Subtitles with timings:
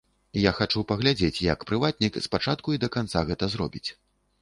[0.43, 3.89] Я хачу паглядзець, як прыватнік з пачатку да канца гэта зробіць.